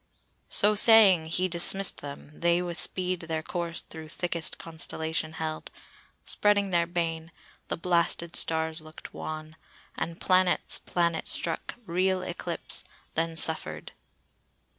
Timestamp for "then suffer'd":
13.13-13.91